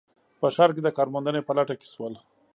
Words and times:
په 0.39 0.47
ښار 0.55 0.69
کې 0.75 0.81
د 0.83 0.89
کار 0.97 1.07
موندنې 1.13 1.41
په 1.47 1.51
لټه 1.57 1.75
کې 1.79 1.87
شول 1.93 2.13